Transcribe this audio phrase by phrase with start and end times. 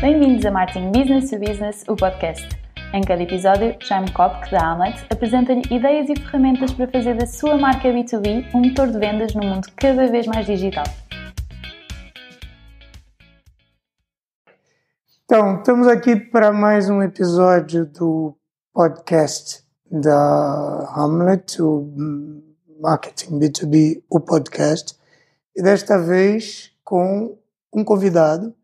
[0.00, 2.48] Bem-vindos a Marketing Business to Business, o podcast.
[2.94, 7.58] Em cada episódio, Jaime Kopk, da Hamlet, apresenta-lhe ideias e ferramentas para fazer da sua
[7.58, 10.84] marca B2B um motor de vendas num mundo cada vez mais digital.
[15.24, 18.36] Então, estamos aqui para mais um episódio do
[18.72, 22.40] podcast da Hamlet, o
[22.80, 24.96] Marketing B2B, o podcast,
[25.56, 27.36] e desta vez com
[27.74, 28.54] um convidado,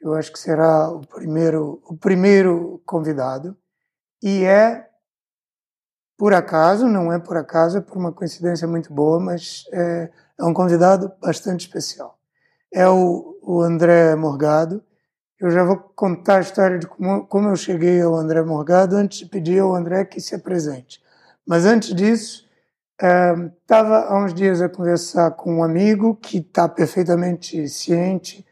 [0.00, 3.56] eu acho que será o primeiro, o primeiro convidado,
[4.22, 4.86] e é,
[6.16, 10.44] por acaso, não é por acaso, é por uma coincidência muito boa, mas é, é
[10.44, 12.18] um convidado bastante especial.
[12.72, 14.82] É o, o André Morgado,
[15.40, 19.20] eu já vou contar a história de como, como eu cheguei ao André Morgado antes
[19.20, 21.02] de pedir ao André que se apresente.
[21.46, 22.46] Mas antes disso,
[23.62, 28.46] estava há uns dias a conversar com um amigo que está perfeitamente ciente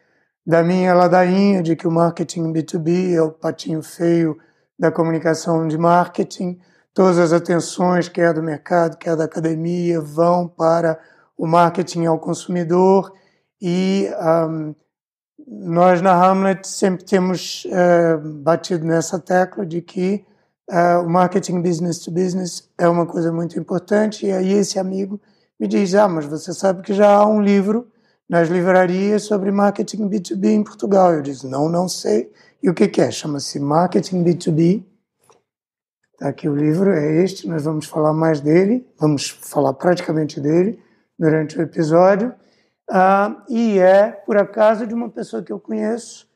[0.48, 4.38] da minha ladainha de que o marketing B2B é o patinho feio
[4.78, 6.58] da comunicação de marketing.
[6.94, 10.98] Todas as atenções, quer do mercado, quer da academia, vão para
[11.36, 13.12] o marketing ao consumidor
[13.60, 14.08] e
[14.48, 14.74] um,
[15.46, 20.24] nós na Hamlet sempre temos uh, batido nessa tecla de que
[20.70, 24.24] uh, o marketing business to business é uma coisa muito importante.
[24.24, 25.20] E aí esse amigo
[25.60, 27.86] me diz: Ah, mas você sabe que já há um livro
[28.28, 31.14] nas livrarias sobre marketing B2B em Portugal.
[31.14, 32.30] Eu disse: Não, não sei.
[32.62, 33.10] E o que, é?
[33.10, 34.84] Chama-se Marketing B2B.
[36.12, 37.46] Está aqui o livro, é este.
[37.46, 40.82] Nós vamos falar mais dele, vamos falar praticamente dele
[41.16, 42.34] durante o episódio.
[42.90, 46.26] Uh, e é, por acaso, de uma pessoa que eu conheço,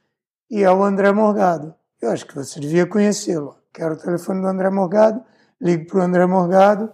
[0.50, 1.74] e é o André Morgado.
[2.00, 3.56] Eu acho que você devia conhecê-lo.
[3.72, 5.24] Quero o telefone do André Morgado,
[5.60, 6.92] ligo para o André Morgado,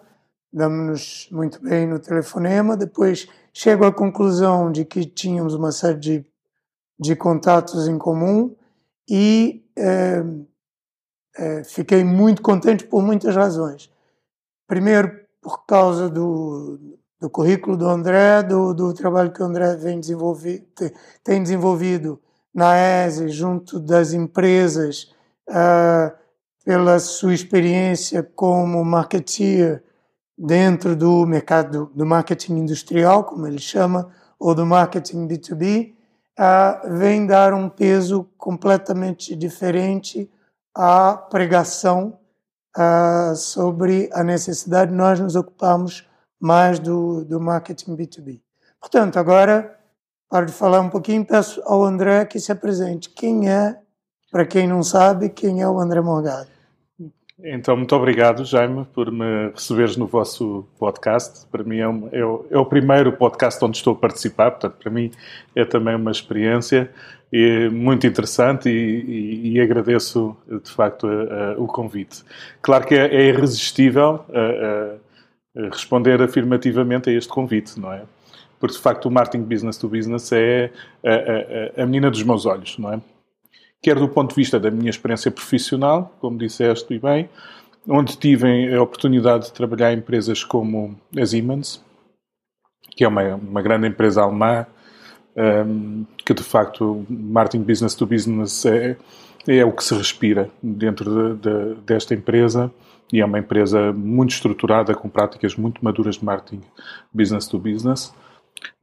[0.53, 3.29] damos-nos muito bem no telefonema, depois
[3.59, 6.27] chego à conclusão de que tínhamos uma série de,
[6.97, 8.55] de contatos em comum
[9.11, 10.23] e é,
[11.37, 13.91] é, fiquei muito contente por muitas razões.
[14.65, 15.11] Primeiro,
[15.43, 16.79] por causa do,
[17.21, 20.01] do currículo do André, do, do trabalho que o André vem
[21.25, 22.23] tem desenvolvido
[22.55, 25.13] na ESE, junto das empresas,
[25.49, 26.17] uh,
[26.65, 29.83] pela sua experiência como marketeer
[30.39, 35.95] dentro do mercado do marketing industrial, como ele chama, ou do marketing B2B,
[36.39, 40.31] uh, vem dar um peso completamente diferente
[40.75, 42.19] à pregação
[43.35, 46.07] sobre a necessidade de nós nos ocuparmos
[46.39, 48.41] mais do, do marketing B2B.
[48.81, 49.77] Portanto, agora,
[50.29, 53.11] para de falar um pouquinho, peço ao André que se apresente.
[53.11, 53.77] Quem é,
[54.31, 56.49] para quem não sabe, quem é o André Morgado?
[57.41, 61.47] Então, muito obrigado, Jaime, por me receberes no vosso podcast.
[61.47, 64.75] Para mim é, um, é, o, é, o, primeiro podcast onde estou a participar, portanto,
[64.75, 65.13] para mim
[65.55, 66.91] é também uma experiência
[67.71, 72.25] muito interessante e, e, e agradeço, de facto, a, a, o convite.
[72.61, 78.03] Claro que é, é irresistível a, responder afirmativamente a este convite, não é?
[78.59, 80.73] Porque, de facto, o marketing business to business é
[81.77, 83.01] a menina dos meus olhos, não é?
[83.83, 87.29] Quer do ponto de vista da minha experiência profissional, como disseste e bem,
[87.89, 91.83] onde tive a oportunidade de trabalhar em empresas como a Siemens,
[92.97, 94.67] que é uma, uma grande empresa alemã,
[95.37, 98.97] um, que de facto marketing business to business é,
[99.47, 102.73] é o que se respira dentro de, de, desta empresa
[103.13, 106.61] e é uma empresa muito estruturada, com práticas muito maduras de marketing
[107.13, 108.13] business to business.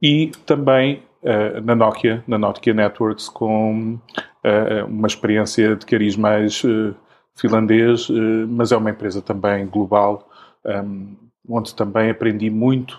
[0.02, 3.98] E também uh, na Nokia, na Nokia Networks, com
[4.88, 6.94] uma experiência de cariz mais uh,
[7.34, 8.08] finlandês,
[8.48, 10.28] mas é uma empresa também global,
[10.64, 11.14] um,
[11.48, 12.98] onde também aprendi muito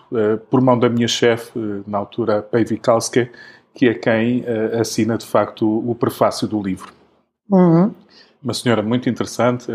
[0.50, 3.30] por mão da minha chefe, na altura, Päivi Kalske,
[3.74, 4.46] que é quem
[4.80, 6.94] assina de facto o prefácio do livro.
[7.52, 7.94] Uhum.
[8.42, 9.72] Uma senhora muito interessante,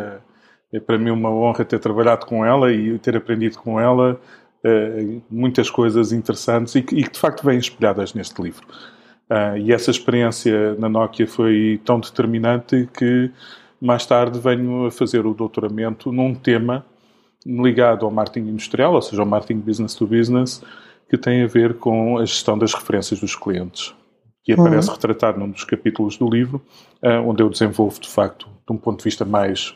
[0.72, 4.18] é para mim uma honra ter trabalhado com ela e ter aprendido com ela
[5.28, 8.66] muitas coisas interessantes e e que, de facto vêm espelhadas neste livro.
[9.32, 13.30] Uh, e essa experiência na Nokia foi tão determinante que
[13.80, 16.84] mais tarde venho a fazer o doutoramento num tema
[17.46, 20.62] ligado ao marketing industrial, ou seja, ao marketing business to business,
[21.08, 23.94] que tem a ver com a gestão das referências dos clientes,
[24.44, 24.94] que aparece uhum.
[24.96, 26.60] retratado num dos capítulos do livro,
[27.02, 29.70] uh, onde eu desenvolvo, de facto, de um ponto de vista mais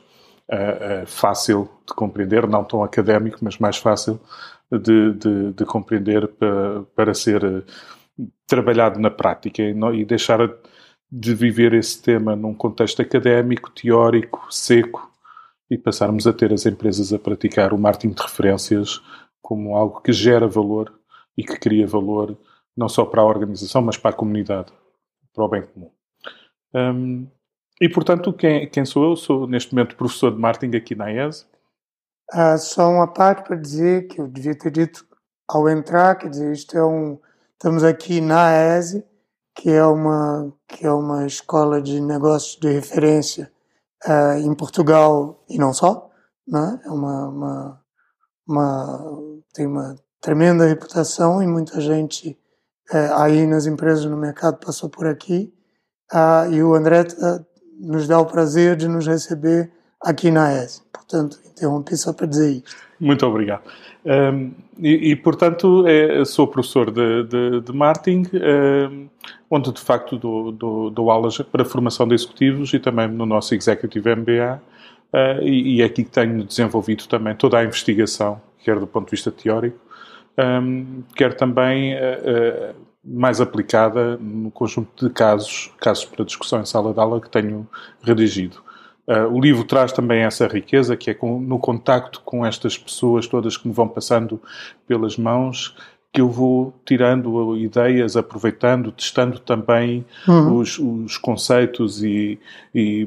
[0.53, 4.21] uh, uh, fácil de compreender, não tão académico, mas mais fácil
[4.71, 7.65] de, de, de compreender para, para ser
[8.47, 10.39] trabalhado na prática e, não, e deixar
[11.11, 15.11] de viver esse tema num contexto académico, teórico, seco
[15.71, 19.01] e passarmos a ter as empresas a praticar o marketing de referências
[19.41, 20.93] como algo que gera valor
[21.37, 22.37] e que cria valor
[22.77, 24.73] não só para a organização, mas para a comunidade,
[25.35, 25.91] para o bem comum.
[26.75, 27.27] Um,
[27.81, 29.17] E, portanto, quem, quem sou eu?
[29.17, 31.47] Sou, neste momento, professor de marketing aqui na ES.
[32.33, 35.07] Ah, só uma parte para dizer que eu devia ter dito
[35.47, 37.19] ao entrar, quer dizer, isto é um...
[37.59, 39.03] Estamos aqui na ESE,
[39.55, 43.51] que é uma, que é uma escola de negócios de referência
[44.07, 46.11] uh, em Portugal e não só.
[46.47, 46.79] Né?
[46.85, 47.81] É uma, uma,
[48.47, 49.21] uma,
[49.55, 52.39] tem uma tremenda reputação e muita gente
[52.93, 55.51] uh, aí nas empresas no mercado passou por aqui.
[56.13, 57.05] Uh, e o André
[57.81, 59.73] nos dá o prazer de nos receber
[60.03, 60.83] aqui na ESE.
[60.93, 62.77] Portanto, interrompi só para dizer isso.
[63.01, 63.63] Muito obrigado.
[64.07, 69.09] Um, e, e, portanto, é, sou professor de, de, de marketing, um,
[69.51, 73.53] onde de facto dou, dou, dou, aulas para formação de executivos e também no nosso
[73.55, 74.63] Executive MBA.
[75.13, 79.07] Uh, e, e, é aqui que tenho desenvolvido também toda a investigação, quer do ponto
[79.07, 79.79] de vista teórico,
[80.39, 82.75] um, quer também uh, uh,
[83.05, 87.67] mais aplicada no conjunto de casos, casos para discussão em sala de aula que tenho
[88.03, 88.63] redigido.
[89.07, 93.27] Uh, o livro traz também essa riqueza, que é com, no contacto com estas pessoas
[93.27, 94.41] todas que me vão passando
[94.87, 95.77] pelas mãos,
[96.13, 100.57] que eu vou tirando ideias, aproveitando, testando também uhum.
[100.57, 102.39] os, os, conceitos e,
[102.75, 103.07] e,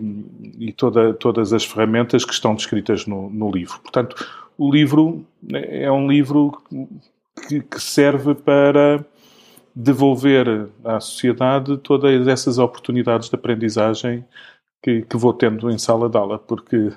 [0.59, 3.79] e toda, todas as ferramentas que estão descritas no, no, livro.
[3.79, 4.15] Portanto,
[4.55, 6.61] o livro é um livro
[7.47, 9.03] que, que serve para
[9.75, 14.23] devolver à sociedade todas essas oportunidades de aprendizagem
[14.81, 16.91] que, que, vou tendo em sala de aula, porque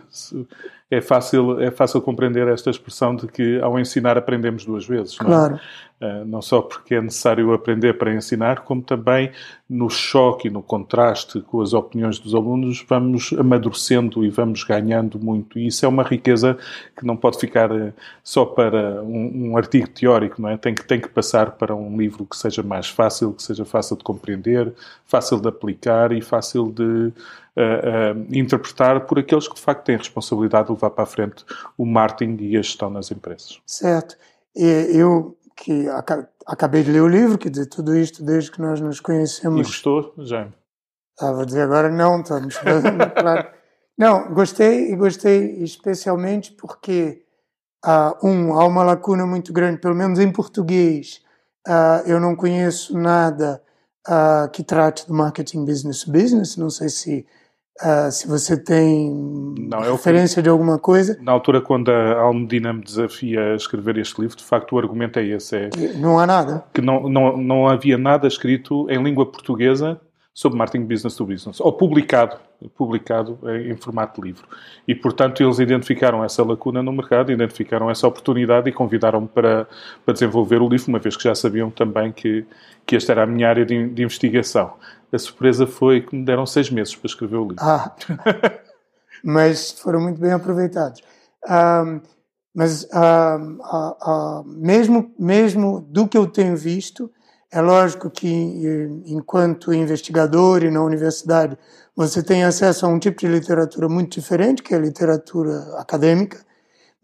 [0.91, 5.17] é fácil, é fácil compreender esta expressão de que ao ensinar aprendemos duas vezes.
[5.21, 5.25] É?
[5.25, 5.61] Claro.
[6.03, 9.31] Uh, não só porque é necessário aprender para ensinar, como também
[9.71, 15.17] no choque e no contraste com as opiniões dos alunos vamos amadurecendo e vamos ganhando
[15.17, 15.61] muito.
[15.61, 16.59] E isso é uma riqueza
[16.97, 17.93] que não pode ficar uh,
[18.25, 20.57] só para um, um, artigo teórico, não é?
[20.57, 23.97] Tem que, tem que passar para um livro que seja mais fácil, que seja fácil
[23.97, 24.73] de compreender,
[25.07, 30.67] fácil de aplicar e fácil de uh, interpretar por aqueles que de facto têm responsabilidade
[30.67, 31.45] de levar para a frente
[31.79, 33.61] o marketing e a gestão nas empresas.
[33.65, 34.17] Certo.
[34.55, 35.87] Eu que
[36.45, 39.61] acabei de ler o livro, quer dizer, tudo isto desde que nós nos conhecemos.
[39.61, 40.49] E gostou, já?
[41.21, 42.57] Ah, vou dizer agora não, estamos
[43.15, 43.49] claro.
[43.97, 47.23] Não, gostei e gostei especialmente porque,
[47.87, 51.23] uh, um, há uma lacuna muito grande, pelo menos em português,
[51.69, 53.63] uh, eu não conheço nada
[54.09, 57.25] uh, que trate do marketing business to business, não sei se
[57.81, 59.11] Uh, se você tem
[59.59, 61.19] não, referência eu, de alguma coisa.
[61.23, 65.19] Na altura, quando a Almedina me desafia a escrever este livro, de facto o argumento
[65.19, 65.57] é esse.
[65.57, 66.65] É não há nada.
[66.73, 70.01] Que não, não, não havia nada escrito em língua portuguesa
[70.35, 72.39] sobre marketing business to business, ou publicado,
[72.75, 74.47] publicado em formato de livro.
[74.89, 79.69] E, portanto, eles identificaram essa lacuna no mercado, identificaram essa oportunidade e convidaram-me para,
[80.05, 82.47] para desenvolver o livro, uma vez que já sabiam também que,
[82.87, 84.75] que esta era a minha área de, de investigação.
[85.13, 87.57] A surpresa foi que me deram seis meses para escrever o livro.
[87.61, 87.95] Ah,
[89.23, 91.03] mas foram muito bem aproveitados.
[91.47, 92.01] Um,
[92.55, 97.11] mas um, mesmo, mesmo do que eu tenho visto,
[97.53, 98.27] é lógico que,
[99.05, 101.59] enquanto investigador e na universidade,
[101.95, 106.39] você tem acesso a um tipo de literatura muito diferente, que é a literatura acadêmica,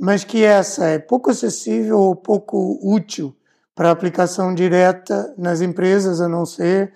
[0.00, 3.36] mas que essa é pouco acessível ou pouco útil
[3.74, 6.94] para aplicação direta nas empresas, a não ser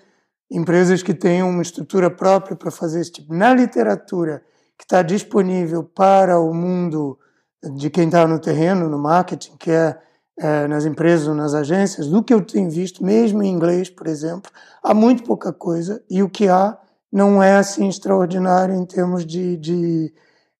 [0.49, 3.35] empresas que tenham uma estrutura própria para fazer esse tipo.
[3.35, 4.41] Na literatura
[4.75, 7.19] que está disponível para o mundo
[7.75, 9.95] de quem está no terreno, no marketing, que é
[10.39, 14.07] é, nas empresas ou nas agências, do que eu tenho visto, mesmo em inglês, por
[14.07, 16.77] exemplo, há muito pouca coisa e o que há
[17.11, 20.13] não é assim extraordinário em termos de, de,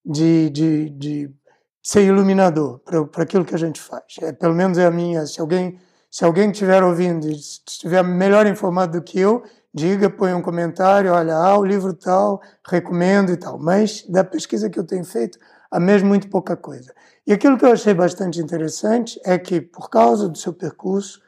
[0.06, 1.36] de, de, de
[1.82, 2.80] ser iluminador
[3.12, 4.04] para aquilo que a gente faz.
[4.22, 5.26] É, pelo menos é a minha.
[5.26, 5.80] Se alguém
[6.14, 9.42] se alguém estiver ouvindo e estiver melhor informado do que eu,
[9.74, 13.58] diga, põe um comentário, olha, ah, o livro tal, recomendo e tal.
[13.58, 15.40] Mas da pesquisa que eu tenho feito,
[15.74, 16.94] há mesmo muito pouca coisa.
[17.26, 21.20] E aquilo que eu achei bastante interessante é que, por causa do seu percurso,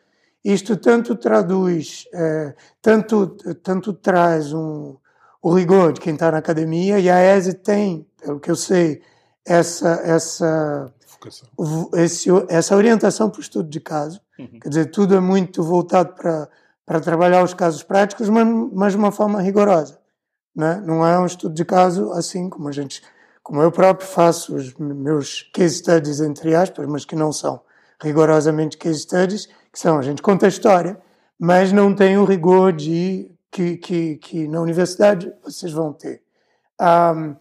[0.43, 3.27] isto tanto traduz, é, tanto,
[3.63, 4.95] tanto traz um,
[5.41, 9.01] o rigor de quem está na academia, e a ESE tem, pelo que eu sei,
[9.43, 10.93] essa, essa,
[11.95, 14.21] esse, essa orientação para o estudo de caso.
[14.37, 14.59] Uhum.
[14.61, 16.47] Quer dizer, tudo é muito voltado para,
[16.85, 19.97] para trabalhar os casos práticos, mas, mas de uma forma rigorosa.
[20.55, 20.81] Né?
[20.85, 23.01] Não é um estudo de caso assim como a gente
[23.45, 27.61] como eu próprio faço os meus case studies, entre aspas, mas que não são
[28.01, 30.99] rigorosamente case studies, que são, a gente conta a história,
[31.37, 36.23] mas não tem o rigor de que, que, que na universidade vocês vão ter.
[36.81, 37.35] Um,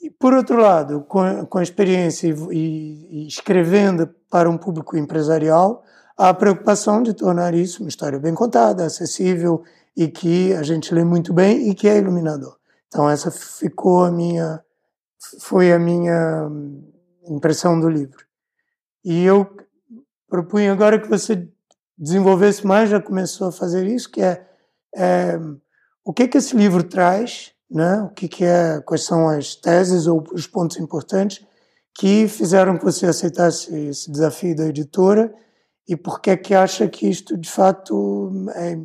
[0.00, 4.96] e por outro lado, com, com a experiência e, e, e escrevendo para um público
[4.96, 5.84] empresarial,
[6.16, 10.94] há a preocupação de tornar isso uma história bem contada, acessível e que a gente
[10.94, 12.56] lê muito bem e que é iluminador.
[12.88, 14.64] Então essa ficou a minha,
[15.40, 16.48] foi a minha
[17.28, 18.24] impressão do livro.
[19.04, 19.56] E eu
[20.28, 21.48] propunha agora que você
[21.96, 24.46] desenvolvesse mais, já começou a fazer isso, que é,
[24.94, 25.38] é
[26.04, 28.02] o que que esse livro traz, né?
[28.02, 31.44] O que que é, quais são as teses ou os pontos importantes
[31.94, 35.32] que fizeram que você aceitasse esse desafio da editora
[35.86, 38.78] e por que é que acha que isto de fato é,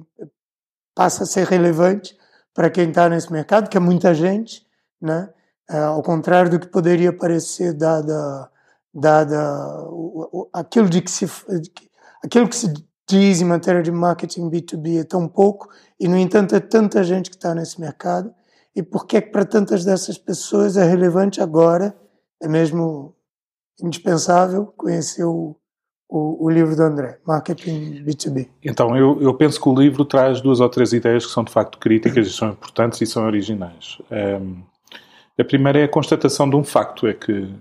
[0.94, 2.18] passa a ser relevante
[2.54, 4.66] para quem está nesse mercado, que é muita gente,
[5.02, 5.30] né?
[5.70, 8.50] É, ao contrário do que poderia parecer dada
[8.94, 9.84] dada
[10.54, 11.26] aquilo de que se
[12.24, 12.72] aquilo que se
[13.10, 15.68] diz em matéria de marketing B2B é tão pouco
[16.00, 18.34] e no entanto é tanta gente que está nesse mercado
[18.76, 21.96] e por que é que para tantas dessas pessoas é relevante agora
[22.42, 23.16] é mesmo
[23.82, 25.56] indispensável conhecer o,
[26.08, 28.48] o, o, livro do André, Marketing B2B.
[28.64, 31.52] Então, eu, eu, penso que o livro traz duas ou três ideias que são de
[31.52, 33.98] facto críticas e são importantes e são originais.
[34.12, 34.64] Um,
[35.42, 37.54] a primeira é a constatação de um facto, é que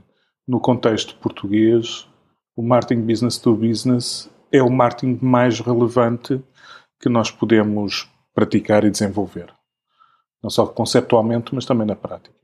[0.46, 2.06] no contexto português
[2.56, 6.40] o marketing business to business é o marketing mais relevante
[7.00, 9.52] que nós podemos praticar e desenvolver.
[10.42, 12.34] Não só conceptualmente, mas também na prática.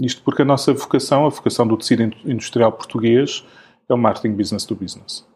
[0.00, 3.44] Isto porque a nossa vocação, a vocação do tecido industrial português,
[3.88, 5.26] é o marketing business to business.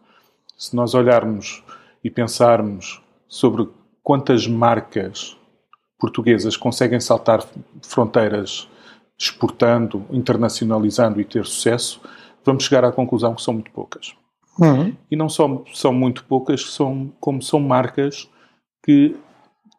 [0.56, 1.62] Se nós olharmos
[2.02, 3.68] e pensarmos sobre
[4.02, 5.36] quantas marcas
[5.98, 7.44] portuguesas conseguem saltar
[7.82, 8.68] fronteiras
[9.18, 12.00] exportando, internacionalizando e ter sucesso,
[12.44, 14.14] vamos chegar à conclusão que são muito poucas.
[14.58, 14.94] Uhum.
[15.10, 18.28] E não só são muito poucas, são, como são marcas
[18.84, 19.16] que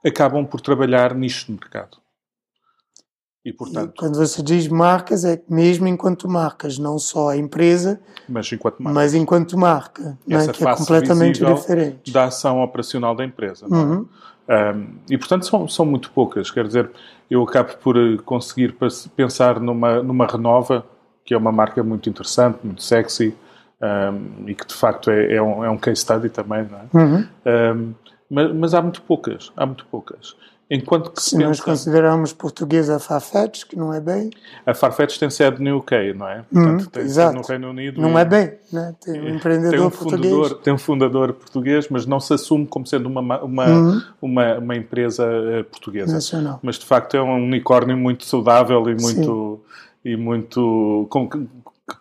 [0.05, 1.97] acabam por trabalhar nicho de mercado.
[3.47, 7.97] E, portanto, e quando você diz marcas, é mesmo enquanto marcas, não só a empresa,
[8.27, 10.47] mas enquanto marca, mas enquanto marca é?
[10.51, 12.11] que é completamente diferente.
[12.11, 13.65] Da ação operacional da empresa.
[13.65, 13.69] É?
[14.47, 16.49] Um, e, portanto, são, são muito poucas.
[16.49, 16.89] Quer dizer,
[17.29, 18.75] eu acabo por eh, conseguir
[19.15, 20.85] pensar numa, numa Renova,
[21.25, 23.35] que é uma marca muito interessante, muito sexy,
[23.81, 26.85] um, e que de facto é, é, um, é um case study também, não é?
[26.93, 27.27] Uhum.
[27.45, 27.93] Um,
[28.29, 30.35] mas, mas, há muito poucas, há muito poucas.
[30.69, 31.47] Enquanto que se, se pensa...
[31.47, 34.29] nós considerarmos português a Farfetch, que não é bem...
[34.65, 36.43] A Farfetch tem sede no UK, não é?
[36.51, 37.35] Portanto, uhum, tem exato.
[37.35, 38.01] no Reino Unido.
[38.01, 38.21] Não e...
[38.21, 38.93] é bem, né?
[39.01, 40.33] tem um empreendedor tem um português.
[40.33, 44.01] Fundador, tem um fundador português, mas não se assume como sendo uma, uma, uhum.
[44.21, 46.11] uma, uma, empresa eh, portuguesa.
[46.13, 46.59] Nacional.
[46.61, 49.61] Mas de facto é um unicórnio muito saudável e muito...
[50.05, 51.47] E muito com, que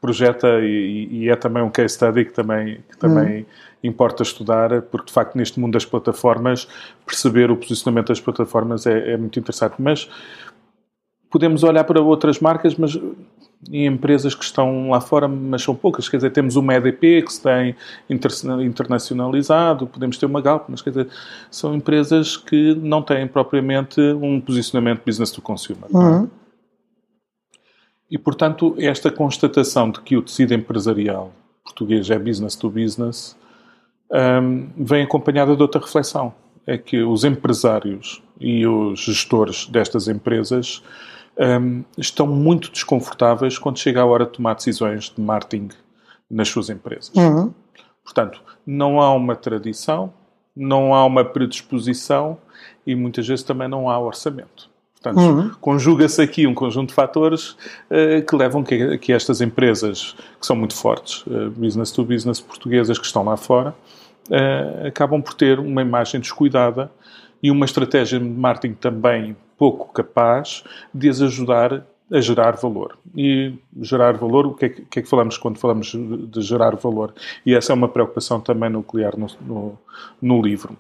[0.00, 3.46] projeta e, e, é também um case study que também, que também uhum
[3.87, 6.69] importa estudar, porque de facto neste mundo das plataformas,
[7.05, 9.75] perceber o posicionamento das plataformas é, é muito interessante.
[9.78, 10.09] Mas
[11.31, 12.99] podemos olhar para outras marcas, mas
[13.71, 16.09] em empresas que estão lá fora, mas são poucas.
[16.09, 17.75] Quer dizer, temos uma EDP que se tem
[18.09, 21.09] internacionalizado, podemos ter uma Galp, mas quer dizer,
[21.50, 25.85] são empresas que não têm propriamente um posicionamento business to consumer.
[25.90, 26.28] Uhum.
[28.11, 31.33] E, portanto, esta constatação de que o tecido empresarial
[31.64, 33.37] português é business to business
[34.11, 36.35] um, vem acompanhada de outra reflexão.
[36.67, 40.83] É que os empresários e os gestores destas empresas
[41.39, 45.69] um, estão muito desconfortáveis quando chega a hora de tomar decisões de marketing
[46.31, 47.13] nas suas empresas.
[47.15, 47.53] Uhum.
[48.03, 50.13] Portanto, não há uma tradição,
[50.55, 52.39] não há uma predisposição
[52.87, 54.71] e muitas vezes também não há orçamento.
[54.95, 55.51] Portanto, uhum.
[55.61, 57.51] conjuga-se aqui um conjunto de fatores
[57.91, 62.41] uh, que levam que, que estas empresas, que são muito fortes, uh, business to business
[62.41, 63.75] portuguesas que estão lá fora,
[64.30, 66.90] uh, acabam por ter uma imagem descuidada
[67.42, 72.97] e uma estratégia de marketing também pouco capaz de as ajudar a gerar valor.
[73.16, 76.76] E gerar valor, o que é que, que, é que falamos quando falamos de gerar
[76.76, 77.12] valor?
[77.45, 79.78] E essa é uma preocupação também nuclear no, no,
[80.23, 80.76] no livro.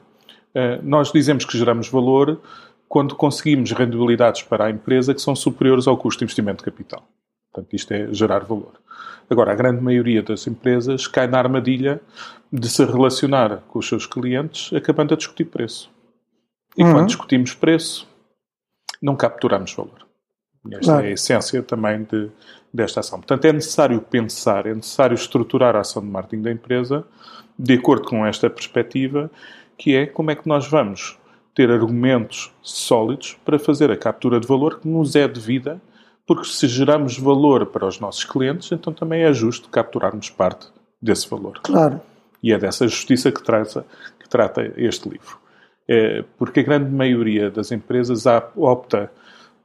[0.54, 2.40] Uh, nós dizemos que geramos valor
[2.88, 7.06] quando conseguimos rendibilidades para a empresa que são superiores ao custo de investimento de capital.
[7.56, 8.74] Portanto, isto é gerar valor.
[9.30, 12.00] Agora, a grande maioria das empresas cai na armadilha
[12.52, 15.90] de se relacionar com os seus clientes acabando a discutir preço.
[16.76, 16.92] E uhum.
[16.92, 18.06] quando discutimos preço,
[19.00, 20.06] não capturamos valor.
[20.70, 21.06] Esta claro.
[21.06, 22.28] é a essência também de,
[22.72, 23.20] desta ação.
[23.20, 27.04] Portanto, é necessário pensar, é necessário estruturar a ação de marketing da empresa
[27.58, 29.30] de acordo com esta perspectiva,
[29.78, 31.18] que é como é que nós vamos
[31.54, 35.80] ter argumentos sólidos para fazer a captura de valor que nos é devida
[36.26, 40.66] porque se geramos valor para os nossos clientes, então também é justo capturarmos parte
[41.00, 41.60] desse valor.
[41.62, 42.00] Claro.
[42.42, 43.86] E é dessa justiça que, trata,
[44.18, 45.38] que trata este livro.
[45.88, 48.24] É porque a grande maioria das empresas
[48.56, 49.10] opta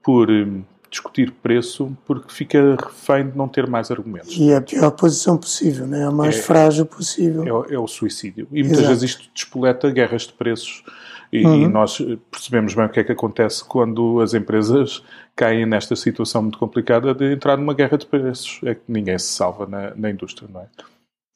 [0.04, 4.36] por hum, discutir preço porque fica refém de não ter mais argumentos.
[4.38, 6.06] E é a pior posição possível, né?
[6.06, 7.66] a mais é, frágil possível.
[7.70, 8.48] É, é, o suicídio.
[8.52, 8.90] E muitas Exato.
[8.90, 10.84] vezes isto despoleta guerras de preços
[11.32, 11.62] E, uhum.
[11.62, 11.98] e, nós
[12.30, 15.02] percebemos bem o que é que acontece quando as empresas
[15.36, 18.60] caem nesta situação muito complicada de entrar numa guerra de preços.
[18.64, 20.68] É que ninguém se salva na, na indústria, não é?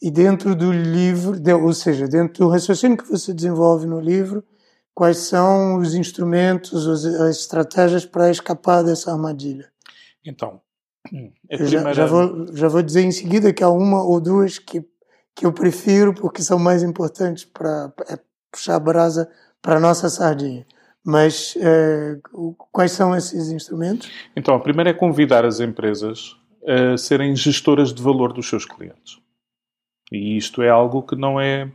[0.01, 4.43] E dentro do livro, ou seja, dentro do raciocínio que você desenvolve no livro,
[4.93, 9.71] quais são os instrumentos, as estratégias para escapar dessa armadilha?
[10.25, 10.59] Então,
[11.47, 11.65] primeira...
[11.65, 14.83] já, já, vou, já vou dizer em seguida que há uma ou duas que,
[15.33, 18.19] que eu prefiro porque são mais importantes para é
[18.51, 19.29] puxar a brasa
[19.65, 20.63] para a nossa sardinha.
[21.03, 22.17] Mas é,
[22.71, 24.11] quais são esses instrumentos?
[24.35, 29.19] Então, a primeira é convidar as empresas a serem gestoras de valor dos seus clientes.
[30.11, 31.71] E isto é algo que não é,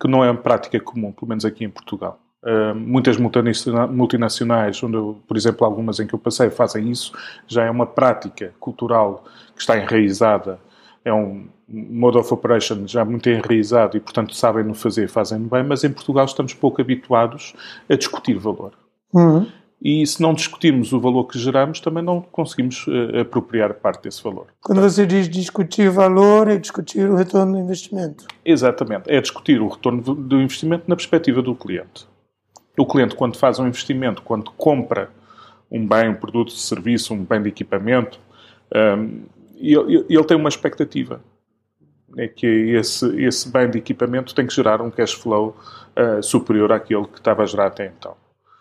[0.00, 2.20] que não é prática comum, pelo menos aqui em Portugal.
[2.44, 7.12] Uh, muitas multinacionais, onde eu, por exemplo, algumas em que eu passei, fazem isso,
[7.46, 10.60] já é uma prática cultural que está enraizada,
[11.04, 15.62] é um mode of operation já muito enraizado e, portanto, sabem no fazer, fazem bem,
[15.62, 17.54] mas em Portugal estamos pouco habituados
[17.88, 18.72] a discutir valor.
[19.12, 19.46] Uhum.
[19.84, 24.22] E se não discutirmos o valor que geramos, também não conseguimos uh, apropriar parte desse
[24.22, 24.46] valor.
[24.62, 28.24] Quando você diz discutir valor, é discutir o retorno do investimento.
[28.44, 29.10] Exatamente.
[29.10, 32.06] É discutir o retorno do investimento na perspectiva do cliente.
[32.78, 35.10] O cliente, quando faz um investimento, quando compra
[35.68, 38.20] um bem, um produto, um serviço, um bem de equipamento,
[38.72, 39.22] um,
[39.62, 41.20] ele, ele tem uma expectativa.
[42.16, 45.56] É que esse, esse bem de equipamento tem que gerar um cash flow
[45.96, 48.14] uh, superior àquele que estava a gerar até então.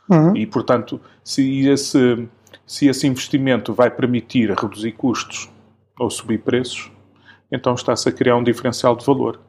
[0.10, 0.36] Uhum.
[0.36, 2.28] E, portanto, se esse,
[2.66, 5.50] se esse investimento vai permitir reduzir custos
[6.00, 6.92] ou subir preços,
[7.52, 9.40] então está-se a criar um diferencial de valor.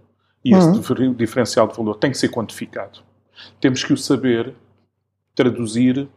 [0.44, 1.14] E esse uhum.
[1.14, 3.00] diferencial de valor tem que ser quantificado.
[3.61, 4.54] Temos que o saber
[5.35, 6.09] traduzir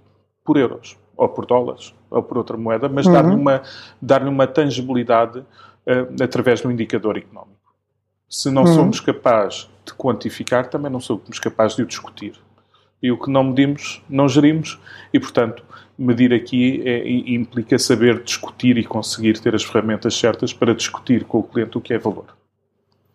[0.43, 3.13] por euros, ou por dólares, ou por outra moeda, mas uhum.
[3.13, 3.61] dar-lhe uma,
[4.01, 7.55] dar uma tangibilidade uh, através do indicador económico.
[8.29, 8.73] Se não uhum.
[8.73, 12.33] somos capazes de quantificar, também não somos capazes de o discutir
[13.01, 14.79] e o que não medimos, não gerimos,
[15.13, 15.63] e portanto,
[15.97, 21.37] medir aqui é, implica saber discutir e conseguir ter as ferramentas certas para discutir com
[21.37, 22.25] o cliente o que é valor.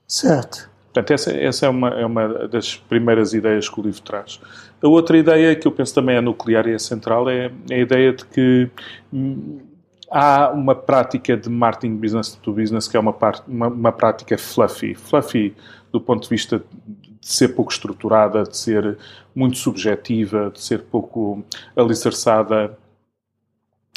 [0.07, 0.70] Certo.
[0.93, 4.41] Portanto, essa, essa é, uma, é uma das primeiras ideias que o livro traz.
[4.83, 8.13] A outra ideia, que eu penso também é nuclear e é central, é, a ideia
[8.13, 8.69] de que
[9.13, 9.61] hum,
[10.11, 14.37] há uma prática de marketing business to business que é uma, part, uma, uma prática
[14.37, 14.95] fluffy.
[14.97, 15.55] Fluffy
[15.93, 18.99] do ponto de vista de ser pouco estruturada, de ser
[19.35, 21.45] muito subjetiva, de ser pouco
[21.77, 22.77] alicerçada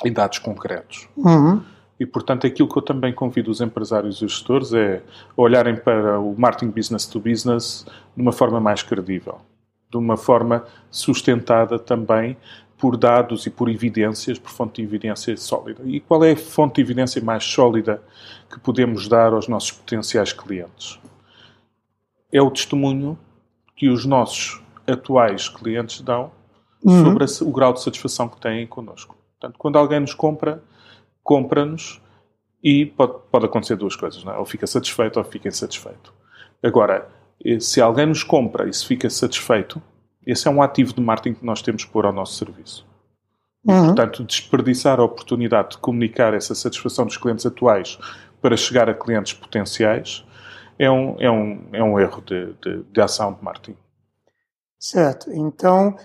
[0.05, 1.07] em dados concretos.
[1.17, 1.63] Uhum.
[2.03, 5.01] E, portanto, aquilo que eu também convido os empresários e os gestores é
[5.37, 7.85] olharem para o marketing business to business
[8.15, 9.39] de uma forma mais credível,
[9.89, 12.35] de uma forma sustentada também
[12.77, 15.81] por dados e por evidências, por fonte de evidência sólida.
[15.85, 18.01] E qual é a fonte de evidência mais sólida
[18.51, 20.99] que podemos dar aos nossos potenciais clientes?
[22.33, 23.17] é o testemunho
[23.75, 26.31] que os nossos atuais clientes dão
[26.83, 27.03] uhum.
[27.03, 29.15] sobre o grau de satisfação que têm connosco.
[29.39, 30.63] Portanto, quando alguém nos compra,
[31.23, 32.01] compra-nos
[32.63, 34.37] e pode, pode acontecer duas coisas, não é?
[34.37, 36.13] ou fica satisfeito ou fica insatisfeito.
[36.61, 37.07] Agora,
[37.43, 39.81] eh, se alguém nos compra e se fica satisfeito,
[40.25, 42.85] esse é um ativo de marketing que nós temos que pôr ao nosso serviço.
[43.65, 43.85] Uhum.
[43.85, 47.97] portanto, desperdiçar a oportunidade de comunicar essa satisfação dos clientes atuais
[48.41, 50.25] para chegar a clientes potenciais
[50.77, 53.77] é um, é um, é um erro de, de, de ação de marketing.
[54.77, 55.31] Certo.
[55.31, 55.95] Então,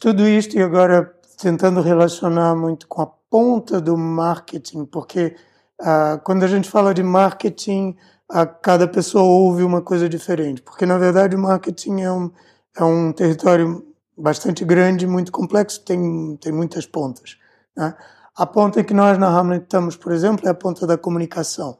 [0.00, 1.12] tudo isto e agora
[1.42, 5.36] tentando relacionar muito com a ponta do marketing, porque
[5.80, 7.96] uh, quando a gente fala de marketing,
[8.30, 12.30] uh, cada pessoa ouve uma coisa diferente, porque na verdade o marketing é um,
[12.76, 13.84] é um território
[14.16, 17.36] bastante grande, muito complexo, tem, tem muitas pontas.
[17.76, 17.94] Né?
[18.36, 21.78] A ponta que nós na Hamlet estamos, por exemplo, é a ponta da comunicação.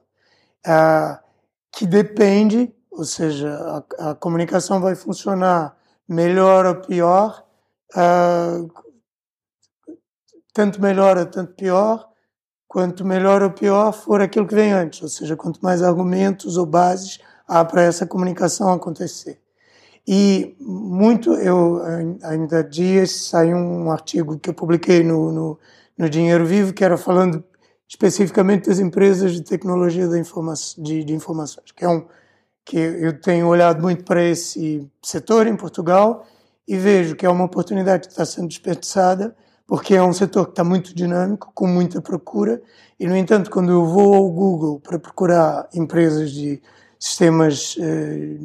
[0.67, 1.19] Uh,
[1.73, 5.77] que depende, ou seja, a, a comunicação vai funcionar
[6.09, 7.45] melhor ou pior,
[7.95, 8.88] uh,
[10.59, 12.09] tanto melhor ou tanto pior,
[12.67, 16.67] quanto melhor ou pior for aquilo que vem antes, ou seja, quanto mais argumentos ou
[16.67, 19.41] bases há para essa comunicação acontecer.
[20.05, 21.81] E muito, eu
[22.25, 25.59] ainda há dias saiu um artigo que eu publiquei no, no,
[25.97, 27.45] no Dinheiro Vivo, que era falando
[27.87, 32.05] especificamente das empresas de tecnologia de, informa de, de informações, que é um
[32.65, 36.27] que eu tenho olhado muito para esse setor em Portugal
[36.67, 39.37] e vejo que é uma oportunidade que está sendo desperdiçada,
[39.69, 42.63] porque é um setor que está muito dinâmico, com muita procura,
[42.99, 46.61] e, no entanto, quando eu vou ao Google para procurar empresas de
[46.99, 48.39] sistemas eh,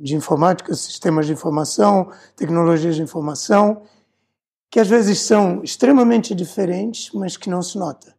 [0.00, 3.82] de informática, sistemas de informação, tecnologias de informação,
[4.70, 8.14] que às vezes são extremamente diferentes, mas que não se nota.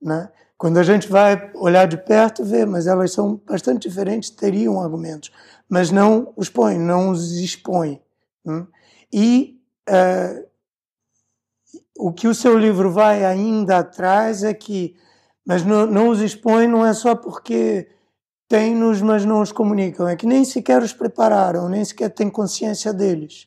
[0.00, 0.30] Né?
[0.56, 5.32] Quando a gente vai olhar de perto, vê, mas elas são bastante diferentes, teriam argumentos,
[5.68, 8.00] mas não os põe, não os expõe.
[8.44, 8.66] Né?
[9.12, 10.49] E uh,
[12.00, 14.96] o que o seu livro vai ainda atrás é que,
[15.46, 17.88] mas não, não os expõe não é só porque
[18.48, 22.92] têm-nos, mas não os comunicam, é que nem sequer os prepararam, nem sequer têm consciência
[22.92, 23.46] deles.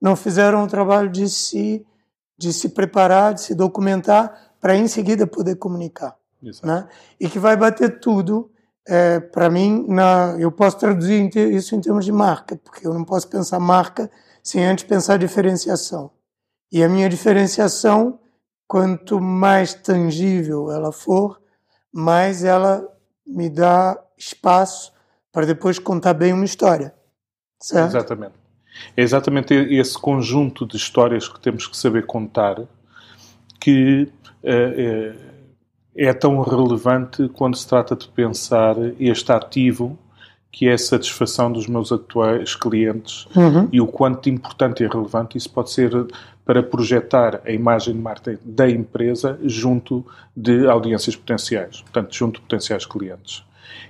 [0.00, 1.86] Não fizeram o trabalho de se,
[2.36, 6.16] de se preparar, de se documentar, para em seguida poder comunicar.
[6.62, 6.86] Né?
[7.18, 8.50] E que vai bater tudo,
[8.86, 13.04] é, para mim, na, eu posso traduzir isso em termos de marca, porque eu não
[13.04, 14.10] posso pensar marca
[14.42, 16.10] sem antes pensar diferenciação.
[16.74, 18.18] E a minha diferenciação,
[18.66, 21.40] quanto mais tangível ela for,
[21.92, 22.84] mais ela
[23.24, 24.92] me dá espaço
[25.30, 26.92] para depois contar bem uma história.
[27.62, 27.90] Certo?
[27.90, 28.34] Exatamente.
[28.96, 32.66] É exatamente esse conjunto de histórias que temos que saber contar
[33.60, 34.10] que
[34.42, 35.14] é,
[35.96, 39.96] é tão relevante quando se trata de pensar este ativo
[40.54, 43.68] que é a satisfação dos meus atuais clientes uhum.
[43.72, 45.90] e o quanto importante e relevante isso pode ser
[46.44, 52.42] para projetar a imagem de marca da empresa junto de audiências potenciais, portanto, junto de
[52.42, 53.42] potenciais clientes.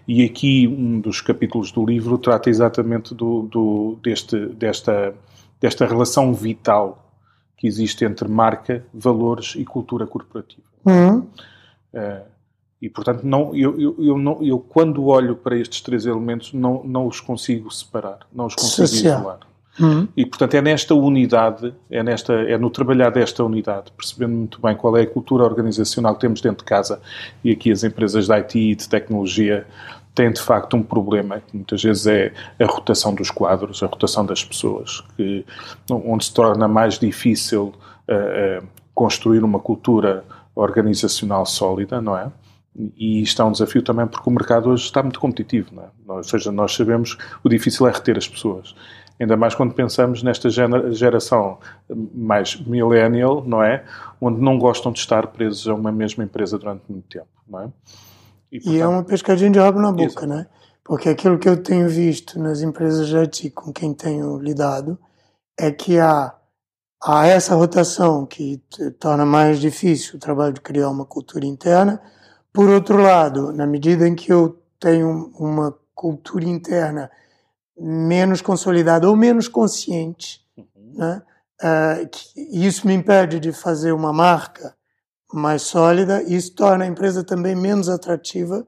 [0.09, 5.15] E aqui um dos capítulos do livro trata exatamente do, do, deste, desta,
[5.61, 7.13] desta relação vital
[7.59, 10.63] que existe entre marca, valores e cultura corporativa.
[10.87, 11.27] Uhum.
[11.93, 12.34] Uh,
[12.85, 16.85] e, portanto, não, eu, eu, eu, não, eu quando olho para estes três elementos não,
[16.85, 19.21] não os consigo separar, não os consigo Social.
[19.21, 19.39] isolar.
[19.81, 20.07] Uhum.
[20.15, 24.77] E, portanto, é nesta unidade, é, nesta, é no trabalhar desta unidade, percebendo muito bem
[24.77, 27.01] qual é a cultura organizacional que temos dentro de casa,
[27.43, 29.67] e aqui as empresas de IT e de tecnologia
[30.15, 34.27] têm, de facto, um problema, que muitas vezes é a rotação dos quadros, a rotação
[34.27, 35.43] das pessoas, que,
[35.91, 37.73] onde se torna mais difícil
[38.07, 40.23] uh, uh, construir uma cultura
[40.55, 42.31] organizacional sólida, não é?
[42.77, 45.89] E isto é um desafio também porque o mercado hoje está muito competitivo, não é?
[46.09, 48.75] Ou seja, nós sabemos o difícil é reter as pessoas.
[49.19, 50.51] Ainda mais quando pensamos nesta
[50.93, 51.59] geração
[52.13, 53.85] mais millennial, não é?
[54.21, 57.69] Onde não gostam de estar presos a uma mesma empresa durante muito tempo, não é?
[58.51, 60.27] E, portanto, e é uma pescadinha de rabo na boca, isso.
[60.27, 60.47] não é?
[60.83, 64.99] Porque aquilo que eu tenho visto nas empresas de IT com quem tenho lidado
[65.59, 66.35] é que há,
[67.03, 68.61] há essa rotação que
[68.99, 72.01] torna mais difícil o trabalho de criar uma cultura interna.
[72.55, 77.11] Por outro lado, na medida em que eu tenho uma cultura interna
[77.77, 80.95] menos consolidada ou menos consciente, uhum.
[80.95, 81.23] né?
[81.61, 82.09] Uh,
[82.53, 84.77] isso me impede de fazer uma marca
[85.33, 88.65] mais sólida e isso torna a empresa também menos atrativa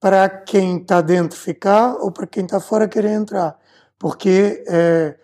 [0.00, 3.56] para quem está dentro ficar ou para quem está fora querer entrar,
[3.98, 5.16] porque é,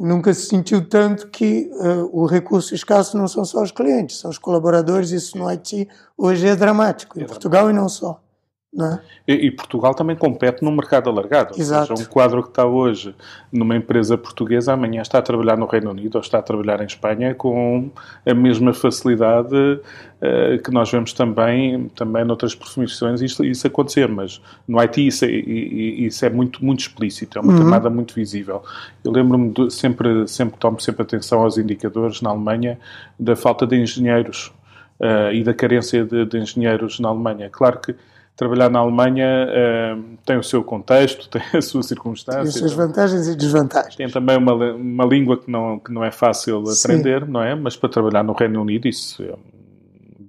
[0.00, 4.30] nunca se sentiu tanto que uh, o recurso escasso não são só os clientes, são
[4.30, 5.10] os colaboradores.
[5.10, 7.78] Isso no Haiti hoje é dramático, em é Portugal dramático.
[7.78, 8.20] e não só.
[8.80, 8.98] É?
[9.28, 11.60] E, e, Portugal também compete num mercado alargado.
[11.60, 11.90] Exato.
[11.90, 13.14] Ou seja, um quadro que está hoje
[13.52, 16.86] numa empresa portuguesa, amanhã está a trabalhar no Reino Unido ou está a trabalhar em
[16.86, 17.90] Espanha com
[18.24, 24.08] a mesma facilidade uh, que nós vemos também, também noutras profissões isso, isso acontecer.
[24.08, 27.58] Mas no IT isso é, isso é muito, muito explícito, é uma uhum.
[27.58, 28.62] camada muito visível.
[29.04, 32.78] Eu lembro-me sempre, sempre tomo sempre atenção aos indicadores na Alemanha
[33.20, 34.50] da falta de engenheiros
[34.98, 37.50] uh, e da carência de, de engenheiros na Alemanha.
[37.50, 37.94] Claro que
[38.36, 42.40] trabalhar na Alemanha uh, tem o seu contexto, tem a sua circunstância.
[42.40, 43.96] Tem as suas vantagens e desvantagens.
[43.96, 47.30] Tem também uma, uma língua que não, que não é fácil aprender, Sim.
[47.30, 47.54] não é?
[47.54, 49.34] Mas para trabalhar no Reino Unido, isso é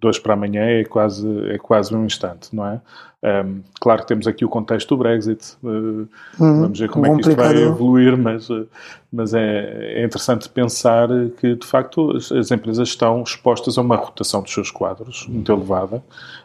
[0.03, 2.81] dois para amanhã é quase, é quase um instante, não é?
[3.23, 7.15] Um, claro que temos aqui o contexto do Brexit, uh, uhum, vamos ver como é
[7.15, 8.67] que isto vai evoluir, mas, uh,
[9.09, 11.07] mas é, é, interessante pensar
[11.39, 15.49] que, de facto, as, as, empresas estão expostas a uma rotação dos seus quadros muito
[15.49, 16.03] elevada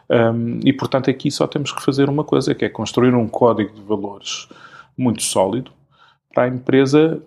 [0.09, 3.73] um, e, portanto, aqui só temos que fazer uma coisa, que é construir um código
[3.73, 4.47] de valores
[4.97, 5.71] muito sólido
[6.33, 7.21] para a empresa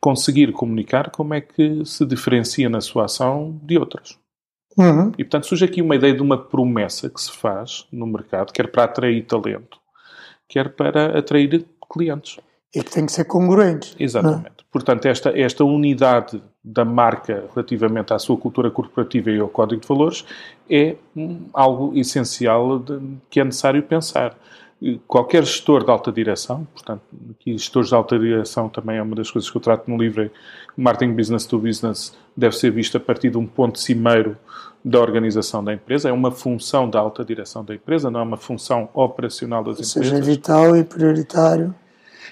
[0.00, 4.18] conseguir comunicar como é que se diferencia na sua ação de outras.
[4.76, 5.12] Uhum.
[5.16, 8.70] E, portanto, surge aqui uma ideia de uma promessa que se faz no mercado, quer
[8.70, 9.78] para atrair talento,
[10.48, 12.38] quer para atrair clientes.
[12.74, 13.96] E que tem que ser congruente.
[13.98, 14.04] É?
[14.04, 14.66] Exatamente.
[14.70, 19.88] Portanto, esta, esta unidade da marca relativamente à sua cultura corporativa e ao código de
[19.88, 20.24] valores
[20.68, 20.96] é
[21.54, 24.36] algo essencial de, que é necessário pensar.
[25.06, 29.30] Qualquer gestor de alta direção, portanto, aqui gestores de alta direção também é uma das
[29.30, 30.30] coisas que eu trato no livro, é
[30.76, 34.36] marketing business to business deve ser visto a partir de um ponto cimeiro
[34.84, 38.36] da organização da empresa, é uma função da alta direção da empresa, não é uma
[38.36, 40.08] função operacional das Ou empresas.
[40.08, 41.74] Seja vital e prioritário.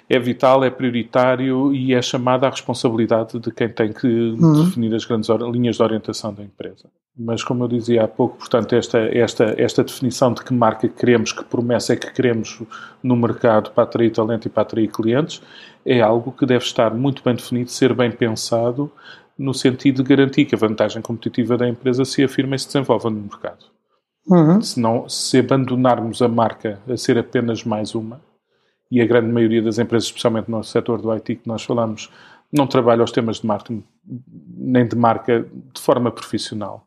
[0.09, 4.65] É vital, é prioritário e é chamada à responsabilidade de quem tem que uhum.
[4.65, 6.89] definir as grandes linhas de orientação da empresa.
[7.17, 11.33] Mas, como eu dizia há pouco, portanto, esta, esta, esta definição de que marca queremos,
[11.33, 12.61] que promessa é que queremos
[13.03, 15.41] no mercado para atrair talento e para atrair clientes,
[15.87, 18.91] é algo que deve estar muito bem definido, ser bem pensado,
[19.39, 23.09] no sentido de garantir que a vantagem competitiva da empresa se afirma e se desenvolva
[23.11, 23.67] no mercado.
[24.27, 24.61] Uhum.
[24.61, 28.21] Se, não, se abandonarmos a marca a ser apenas mais uma,
[28.95, 32.09] e a grande maioria das empresas, especialmente no setor do IT que nós falamos,
[32.53, 33.83] não trabalha os temas de marketing
[34.57, 36.87] nem de marca de forma profissional.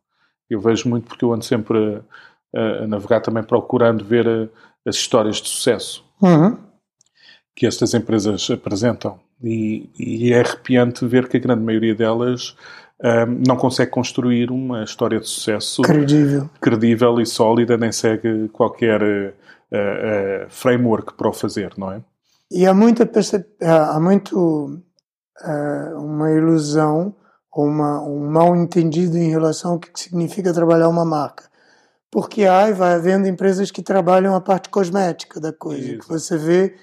[0.49, 2.01] Eu vejo muito porque eu ando sempre
[2.55, 4.47] a, a navegar também procurando ver a,
[4.87, 6.57] as histórias de sucesso uhum.
[7.53, 9.19] que estas empresas apresentam.
[9.43, 12.55] E, e, é arrepiante ver que a grande maioria delas
[13.03, 19.01] um, não consegue construir uma história de sucesso credível, credível e sólida, nem segue qualquer
[19.01, 19.33] uh,
[19.71, 22.01] uh, framework para o fazer, não é?
[22.51, 23.09] E há muita
[23.61, 24.81] há muito
[25.45, 27.13] uh, uma ilusão
[27.63, 31.45] uma, um mal entendido em relação ao que significa trabalhar uma marca.
[32.11, 35.99] Porque aí vai havendo empresas que trabalham a parte cosmética da coisa, Isso.
[35.99, 36.75] que você vê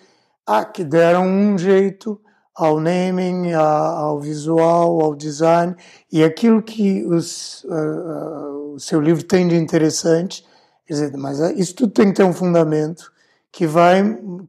[0.47, 2.21] ah, que deram um jeito
[2.55, 5.75] ao naming, ao visual, ao design,
[6.11, 10.47] e aquilo que os, uh, o seu livro tem de interessante,
[10.89, 13.13] dizer, mas isso tudo tem que ter um fundamento
[13.51, 14.03] que vai,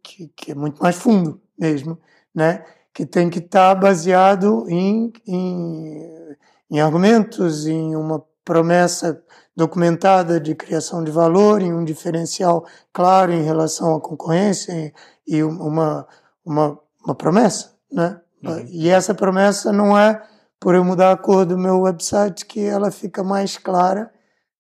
[0.04, 1.98] que, que é muito mais fundo mesmo,
[2.34, 2.64] né?
[2.96, 6.36] que tem que estar tá baseado em, em,
[6.72, 9.22] em argumentos, em uma promessa
[9.56, 14.94] documentada de criação de valor, em um diferencial claro em relação à concorrência
[15.28, 16.08] e uma,
[16.46, 18.20] uma, uma promessa, né?
[18.44, 18.66] Uhum.
[18.68, 20.22] E essa promessa não é
[20.60, 24.12] por eu mudar a cor do meu website que ela fica mais clara,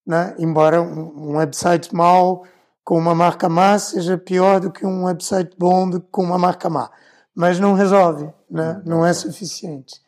[0.06, 0.36] né?
[0.38, 2.44] Embora um, website mau
[2.84, 6.90] com uma marca má seja pior do que um website bom com uma marca má
[7.36, 8.82] mas não resolve, né?
[8.86, 10.02] não é suficiente.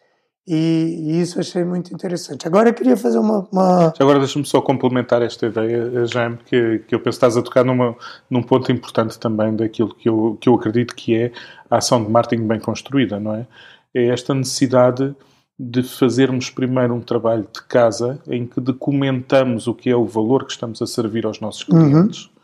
[0.48, 2.48] E, e isso achei muito interessante.
[2.48, 3.46] Agora eu queria fazer uma.
[3.52, 3.94] uma...
[4.00, 7.66] Agora deixa-me só complementar esta ideia, Jaime, que, que eu penso que estás a tocar
[7.66, 7.96] numa,
[8.30, 11.32] num ponto importante também daquilo que eu, que eu acredito que é
[11.70, 13.46] a ação de marketing bem construída, não é?
[13.94, 15.14] É esta necessidade
[15.60, 20.46] de fazermos primeiro um trabalho de casa em que documentamos o que é o valor
[20.46, 22.26] que estamos a servir aos nossos clientes.
[22.26, 22.37] Uhum.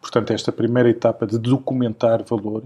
[0.00, 2.64] Portanto, esta primeira etapa de documentar valor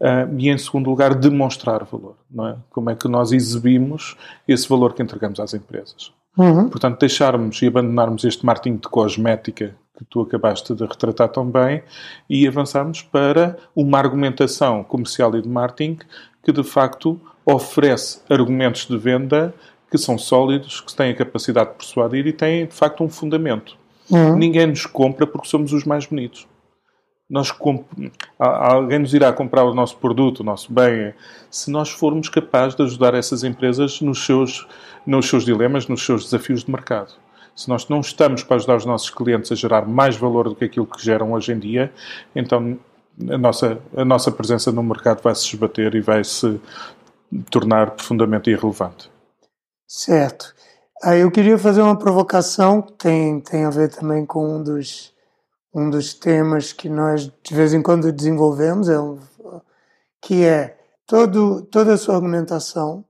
[0.00, 2.16] uh, e, em segundo lugar, demonstrar valor.
[2.30, 2.56] Não é?
[2.70, 6.12] Como é que nós exibimos esse valor que entregamos às empresas.
[6.36, 6.68] Uhum.
[6.68, 11.82] Portanto, deixarmos e abandonarmos este marketing de cosmética que tu acabaste de retratar tão bem
[12.28, 15.98] e avançarmos para uma argumentação comercial e de marketing
[16.42, 19.54] que, de facto, oferece argumentos de venda
[19.90, 23.76] que são sólidos, que têm a capacidade de persuadir e têm, de facto, um fundamento.
[24.10, 24.36] Uhum.
[24.36, 26.46] Ninguém nos compra porque somos os mais bonitos
[27.32, 27.50] nós
[28.38, 31.14] alguém nos irá comprar o nosso produto, o nosso bem,
[31.50, 34.68] se nós formos capazes de ajudar essas empresas nos seus,
[35.06, 37.14] nos seus dilemas, nos seus desafios de mercado.
[37.56, 40.66] Se nós não estamos para ajudar os nossos clientes a gerar mais valor do que
[40.66, 41.90] aquilo que geram hoje em dia,
[42.36, 42.78] então
[43.30, 46.60] a nossa, a nossa presença no mercado vai se esbater e vai se
[47.50, 49.10] tornar profundamente irrelevante.
[49.88, 50.54] Certo.
[51.02, 55.12] Aí eu queria fazer uma provocação tem, tem a ver também com um dos
[55.74, 59.18] um dos temas que nós de vez em quando desenvolvemos é um,
[60.20, 63.04] que é todo, toda a sua argumentação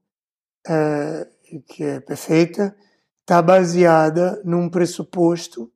[0.66, 1.28] é,
[1.68, 2.74] que é perfeita
[3.22, 5.70] está baseada num pressuposto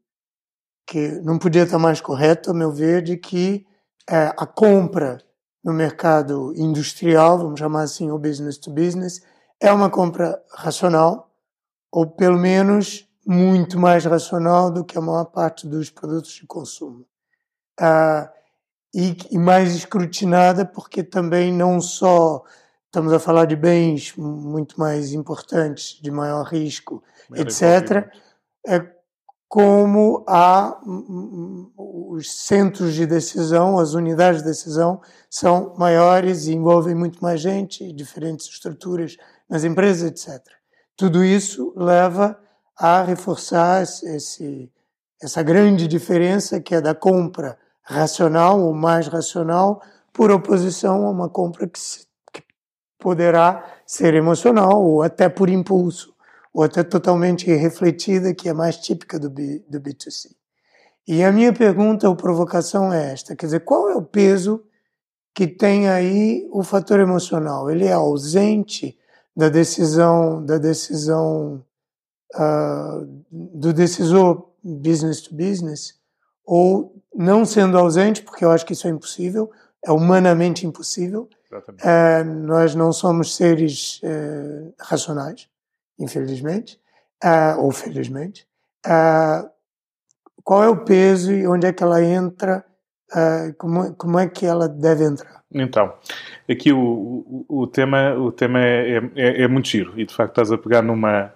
[0.86, 3.66] que não podia estar mais correto, a meu ver, de que
[4.08, 5.18] é, a compra
[5.64, 9.20] no mercado industrial, vamos chamar assim, o business to business,
[9.60, 11.25] é uma compra racional,
[11.90, 17.04] ou pelo menos muito mais racional do que a maior parte dos produtos de consumo.
[17.78, 18.30] Ah,
[18.94, 22.42] e, e, mais escrutinada, porque também não só
[22.86, 27.02] estamos a falar de bens muito mais importantes, de maior risco,
[27.34, 28.08] etc.,
[28.66, 28.96] é
[29.48, 30.80] como há
[31.76, 37.92] os centros de decisão, as unidades de decisão são maiores e envolvem muito mais gente,
[37.92, 39.16] diferentes estruturas
[39.48, 40.42] nas empresas, etc.
[40.96, 42.38] Tudo isso leva
[42.74, 44.72] a reforçar esse,
[45.20, 49.82] essa grande diferença que é da compra racional ou mais racional
[50.12, 52.42] por oposição a uma compra que, se, que
[52.98, 56.14] poderá ser emocional ou até por impulso
[56.52, 60.30] ou até totalmente refletida, que é mais típica do, B, do B2C.
[61.06, 64.64] E a minha pergunta ou provocação é esta, quer dizer, qual é o peso
[65.34, 67.70] que tem aí o fator emocional?
[67.70, 68.98] Ele é ausente
[69.36, 71.62] da decisão, da decisão
[72.34, 75.94] uh, do decisor business to business,
[76.44, 79.50] ou não sendo ausente, porque eu acho que isso é impossível,
[79.84, 85.48] é humanamente impossível, Uh, nós não somos seres uh, racionais,
[85.98, 86.80] infelizmente,
[87.24, 88.46] uh, ou felizmente.
[90.42, 92.64] qual é o peso e onde é que ela entra?
[93.58, 95.42] Como, como é que ela deve entrar?
[95.52, 95.94] Então,
[96.48, 100.32] aqui o, o, o tema, o tema é, é, é, muito giro e de facto
[100.32, 101.32] estás a pegar numa,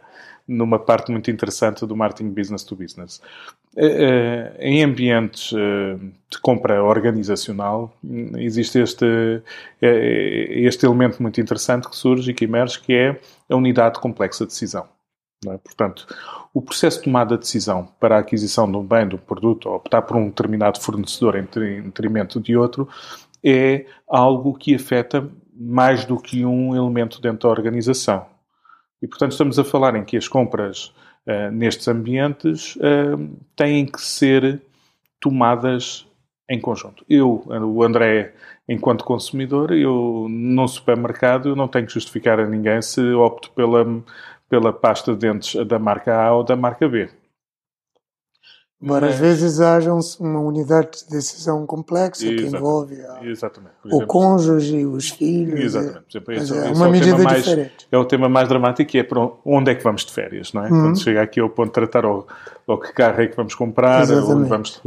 [0.46, 3.22] numa parte muito interessante do marketing business to business.
[3.76, 5.96] Eh, em ambientes eh,
[6.28, 7.94] de compra organizacional
[8.36, 9.42] existe este,
[9.80, 14.50] este elemento muito interessante que surge e que emerge, que é a unidade complexa de
[14.50, 14.88] decisão.
[15.46, 15.56] É?
[15.56, 16.06] Portanto,
[16.52, 19.70] o processo de tomada de decisão para a aquisição de um bem, de um produto,
[19.70, 21.44] ou optar por um determinado fornecedor em
[21.82, 22.86] detrimento de outro,
[23.42, 28.26] é algo que afeta mais do que um elemento dentro da organização.
[29.00, 30.92] E, portanto, estamos a falar em que as compras
[31.26, 34.60] uh, nestes ambientes uh, têm que ser
[35.18, 36.06] tomadas
[36.50, 37.02] em conjunto.
[37.08, 38.34] Eu, o André,
[38.68, 43.86] enquanto consumidor, eu num supermercado eu não tenho que justificar a ninguém se opto pela,
[44.50, 47.08] pela pasta de dentes da marca A ou da marca B.
[48.82, 53.20] Embora às vezes haja uma unidade de decisão complexa que envolve a,
[53.84, 55.60] o cônjuge, os filhos.
[55.60, 56.06] Exatamente.
[56.08, 57.86] Exemplo, esse, é uma é medida mais, diferente.
[57.92, 60.64] É o tema mais dramático que é para onde é que vamos de férias, não
[60.64, 60.70] é?
[60.70, 60.80] Uhum.
[60.80, 62.26] Quando chega aqui ao ponto de tratar ou,
[62.66, 64.80] ou que carro é que vamos comprar, onde vamos de.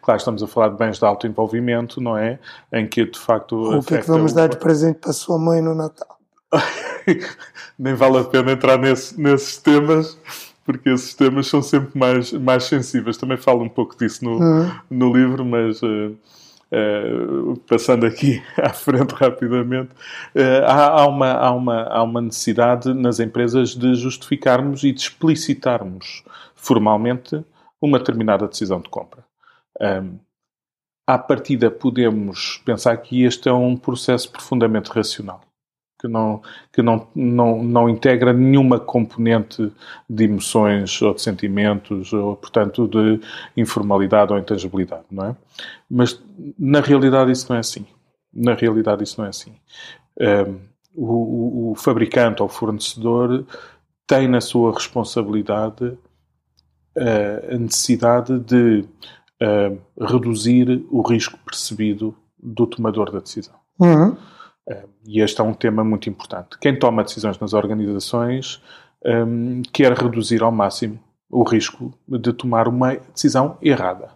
[0.00, 2.38] Claro, estamos a falar de bens de alto envolvimento, não é?
[2.72, 3.56] Em que de facto.
[3.56, 4.34] O que é que vamos o...
[4.36, 6.21] dar de presente para a sua mãe no Natal?
[7.78, 10.18] Nem vale a pena entrar nesse, nesses temas
[10.64, 13.16] porque esses temas são sempre mais, mais sensíveis.
[13.16, 14.70] Também falo um pouco disso no, uhum.
[14.90, 16.16] no livro, mas uh,
[16.72, 19.90] uh, passando aqui à frente rapidamente,
[20.34, 25.00] uh, há, há, uma, há, uma, há uma necessidade nas empresas de justificarmos e de
[25.00, 26.22] explicitarmos
[26.54, 27.44] formalmente
[27.80, 29.24] uma determinada decisão de compra.
[29.80, 30.18] Um,
[31.04, 35.40] à partida, podemos pensar que este é um processo profundamente racional
[36.02, 39.72] que não, que não, não, não integra nenhuma componente
[40.10, 43.20] de emoções ou de sentimentos, ou, portanto, de
[43.56, 45.36] informalidade ou intangibilidade, não é?
[45.88, 46.20] Mas,
[46.58, 47.86] na realidade, isso não é assim.
[48.34, 49.52] Na realidade, isso não é assim.
[50.20, 50.58] Um,
[50.94, 53.46] o, o, fabricante ou fornecedor
[54.06, 58.84] tem na sua responsabilidade uh, a necessidade de
[59.40, 63.54] uh, reduzir o risco percebido do tomador da decisão.
[63.78, 64.16] Uhum.
[65.06, 66.58] E este é um tema muito importante.
[66.60, 68.62] Quem toma decisões nas organizações
[69.72, 70.98] quer reduzir ao máximo
[71.30, 74.10] o risco de tomar uma decisão errada.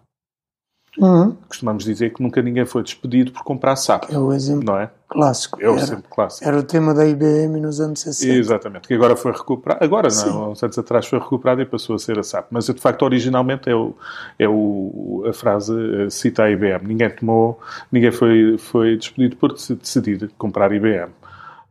[0.98, 1.36] Uhum.
[1.48, 4.12] Costumamos dizer que nunca ninguém foi despedido por comprar sapo.
[4.12, 4.90] É o exemplo não é?
[5.08, 5.62] clássico.
[5.62, 6.46] É o exemplo clássico.
[6.46, 8.34] Era o tema da IBM nos anos 60.
[8.34, 9.84] Exatamente, que agora foi recuperado.
[9.84, 12.46] Agora não, há uns anos atrás foi recuperado e passou a ser a SAP.
[12.50, 13.94] Mas de facto, originalmente é, o,
[14.38, 16.86] é o, a frase eh, cita a IBM.
[16.86, 17.60] Ninguém tomou,
[17.92, 21.12] ninguém foi, foi despedido por decidir comprar IBM.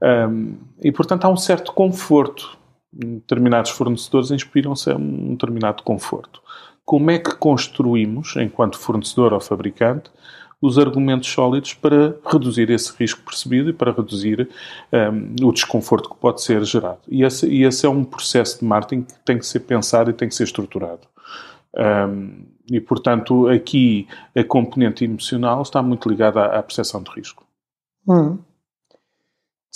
[0.01, 2.57] Um, e portanto há um certo conforto.
[2.97, 6.44] Determinados fornecedores inspiram-se a um determinado conforto
[6.85, 10.11] como é que construímos, enquanto fornecedor ou fabricante,
[10.61, 14.49] os argumentos sólidos para reduzir esse risco percebido e para reduzir
[14.91, 17.01] um, o desconforto que pode ser gerado.
[17.07, 20.13] E esse, e esse, é um processo de marketing que tem que ser pensado e
[20.13, 21.07] tem que ser estruturado.
[21.75, 27.43] Um, e, portanto, aqui a componente emocional está muito ligada à, à percepção de risco.
[28.07, 28.39] Hum.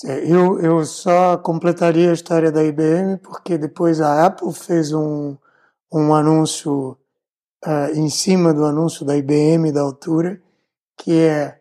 [0.03, 5.35] Eu, eu só completaria a história da IBM porque depois a Apple fez um,
[5.91, 6.97] um anúncio
[7.65, 10.41] uh, em cima do anúncio da IBM da altura,
[10.97, 11.60] que é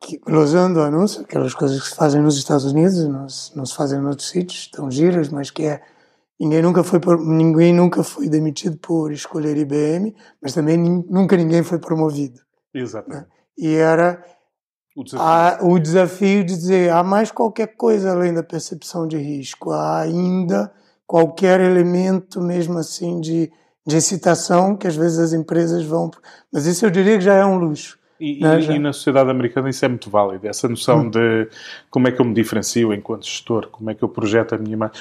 [0.00, 3.66] que, glosando o anúncio, aquelas coisas que se fazem nos Estados Unidos, não se, não
[3.66, 5.82] se fazem em outros sítios, estão giras, mas que é
[6.38, 11.78] ninguém nunca foi ninguém nunca foi demitido por escolher IBM, mas também nunca ninguém foi
[11.78, 12.40] promovido.
[12.72, 13.22] Exatamente.
[13.22, 13.28] Né?
[13.58, 14.24] E era
[14.96, 15.26] o desafio.
[15.26, 20.00] Há, o desafio de dizer há mais qualquer coisa além da percepção de risco, há
[20.00, 20.72] ainda
[21.08, 23.50] qualquer elemento mesmo assim de
[23.88, 26.10] de incitação que às vezes as empresas vão.
[26.52, 27.98] Mas isso eu diria que já é um luxo.
[28.20, 28.60] E, né?
[28.60, 31.10] e, na sociedade americana isso é muito válido, essa noção hum.
[31.10, 31.48] de
[31.88, 34.74] como é que eu me diferencio enquanto gestor, como é que eu projeto a minha
[34.74, 34.96] imagem.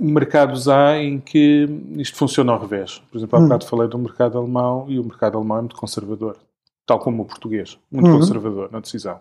[0.00, 3.02] Mercados há em que isto funciona ao revés.
[3.10, 3.44] Por exemplo, há hum.
[3.44, 6.36] bocado falei do mercado alemão e o mercado alemão é muito conservador,
[6.86, 8.20] tal como o português, muito uhum.
[8.20, 9.20] conservador na decisão.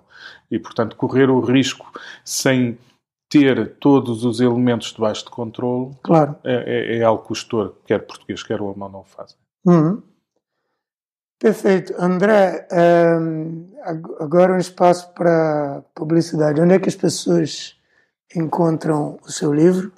[0.50, 1.92] E, portanto, correr o risco
[2.24, 2.78] sem
[3.30, 6.36] ter todos os elementos debaixo de controle claro.
[6.44, 9.38] é, é, é algo que o gestor, quer português, quer o alemão, não fazem.
[9.66, 10.02] Uhum.
[11.40, 11.94] Perfeito.
[12.00, 12.68] André,
[13.22, 13.70] um,
[14.20, 16.60] agora um espaço para publicidade.
[16.60, 17.76] Onde é que as pessoas
[18.36, 19.92] encontram o seu livro?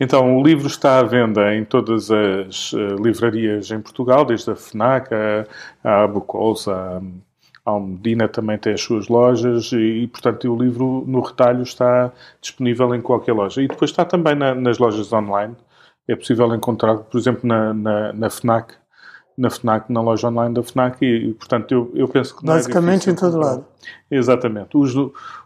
[0.00, 4.56] Então, o livro está à venda em todas as uh, livrarias em Portugal, desde a
[4.56, 5.46] FNAC, a,
[6.02, 6.08] a
[7.70, 13.00] Almedina também tem as suas lojas e, portanto, o livro no retalho está disponível em
[13.00, 13.62] qualquer loja.
[13.62, 15.56] E depois está também na, nas lojas online.
[16.06, 18.74] É possível encontrar, por exemplo, na, na, na FNAC,
[19.36, 22.44] na FNAC, na loja online da FNAC e, portanto, eu, eu penso que...
[22.44, 23.64] É Basicamente é em todo lado.
[24.10, 24.76] Exatamente.
[24.76, 24.82] O,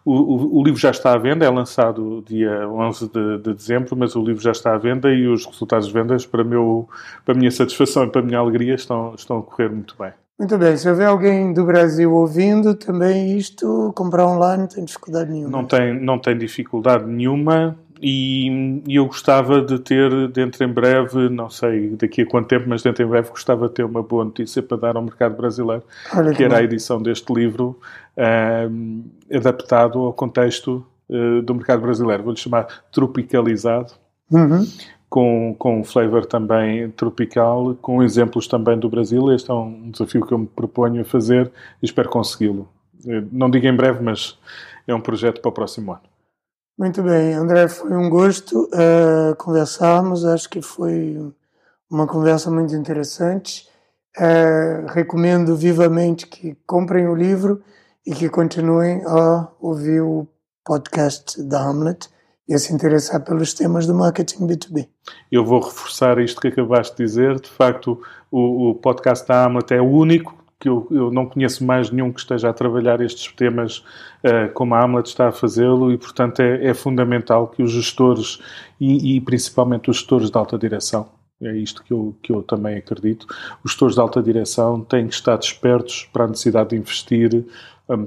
[0.04, 3.94] o, o, o, livro já está à venda, é lançado dia 11 de, de, dezembro,
[3.96, 6.88] mas o livro já está à venda e os resultados de vendas, para, meu,
[7.24, 10.12] para a minha satisfação e para a minha alegria, estão, estão a correr muito bem.
[10.39, 15.30] Muito bem, se houver alguém do Brasil ouvindo, também isto, comprar online não tem dificuldade
[15.30, 15.51] nenhuma.
[15.51, 21.28] Não tem, não tem dificuldade nenhuma e, e, eu gostava de ter dentro em breve,
[21.28, 24.24] não sei daqui a quanto tempo, mas dentro em breve gostava de ter uma boa
[24.24, 26.61] notícia para dar ao mercado brasileiro, Olha que, que era bom.
[26.61, 27.78] a edição deste livro
[28.18, 29.05] uh,
[29.35, 32.24] adaptado ao contexto uh, do mercado brasileiro.
[32.24, 33.93] Vou-lhe chamar tropicalizado.
[34.30, 34.66] Uhum
[35.14, 39.32] com, com um flavor também tropical, com exemplos também do Brasil.
[39.32, 42.68] Este é um desafio que eu me proponho a fazer e espero consegui-lo.
[43.06, 44.36] Eh, não digo em breve, mas
[44.88, 46.02] é um projeto para o próximo ano.
[46.76, 50.24] Muito bem, André, foi um gosto uh, conversarmos.
[50.24, 51.16] Acho que foi
[51.88, 53.68] uma conversa muito interessante.
[54.18, 57.62] Uh, recomendo vivamente que comprem o livro
[58.04, 60.26] e que continuem a ouvir o
[60.64, 62.08] podcast da Hamlet
[62.49, 64.88] e a se interessar pelos temas do marketing B2B.
[65.30, 67.40] Eu vou reforçar isto que acabaste de dizer.
[67.40, 71.62] De facto, o, o podcast da Hamlet é o único que eu, eu, não conheço
[71.64, 73.78] mais nenhum que esteja a trabalhar estes temas
[74.24, 78.40] uh, como a Hamlet está a fazê-lo e, portanto, é, é, fundamental que os gestores
[78.80, 81.09] e, e, principalmente os gestores de alta direção,
[81.42, 83.26] é isto que eu, que eu também acredito,
[83.62, 87.45] os gestores de alta direção têm que estar despertos para a necessidade de investir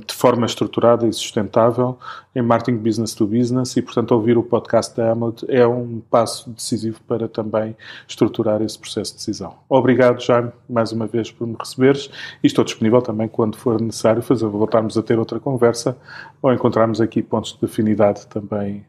[0.06, 2.00] de forma estruturada e sustentável
[2.36, 6.50] em marketing business to business e, portanto, ouvir o podcast da Hamlet é um passo
[6.50, 9.54] decisivo para também estruturar esse processo de decisão.
[9.70, 12.10] Obrigado, Jaime, mais uma vez por me receberes
[12.44, 15.96] e estou disponível também quando for necessário fazer, voltarmos a ter outra conversa
[16.42, 18.84] ou encontrarmos aqui pontos de afinidade também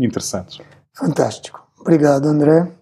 [0.00, 0.60] interessantes.
[0.94, 1.62] Fantástico.
[1.78, 2.81] Obrigado, André.